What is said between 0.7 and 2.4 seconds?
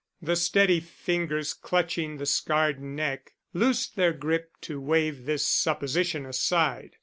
fingers clutching the